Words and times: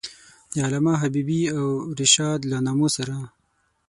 د 0.53 0.55
علامه 0.65 0.93
حبیبي 1.01 1.41
او 1.57 1.65
رشاد 1.99 2.39
له 2.51 2.57
نامو 2.65 2.87
سره. 2.97 3.15